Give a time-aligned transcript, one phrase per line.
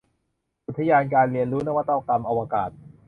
[0.67, 2.69] อุทยานการเรียนรู้นวัตกรรมอวกาศ